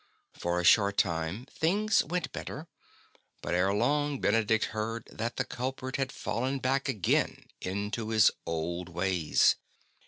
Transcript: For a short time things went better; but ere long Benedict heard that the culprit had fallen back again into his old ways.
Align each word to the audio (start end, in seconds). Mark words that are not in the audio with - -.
For 0.33 0.59
a 0.59 0.63
short 0.63 0.97
time 0.97 1.45
things 1.51 2.03
went 2.03 2.31
better; 2.31 2.67
but 3.43 3.53
ere 3.53 3.71
long 3.71 4.19
Benedict 4.19 4.65
heard 4.73 5.05
that 5.11 5.35
the 5.35 5.45
culprit 5.45 5.97
had 5.97 6.11
fallen 6.11 6.57
back 6.57 6.89
again 6.89 7.45
into 7.61 8.09
his 8.09 8.31
old 8.47 8.89
ways. 8.89 9.57